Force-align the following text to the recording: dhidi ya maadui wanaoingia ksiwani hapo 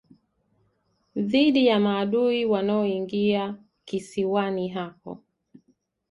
dhidi 1.15 1.65
ya 1.67 1.79
maadui 1.79 2.45
wanaoingia 2.45 3.55
ksiwani 3.85 4.67
hapo 4.67 5.19